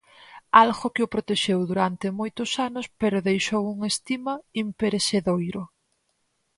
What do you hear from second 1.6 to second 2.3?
durante